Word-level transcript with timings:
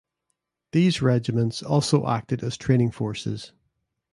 These 0.71 1.03
regiments 1.03 1.61
also 1.61 2.07
acted 2.07 2.43
as 2.43 2.57
training 2.57 2.89
forces. 2.89 3.51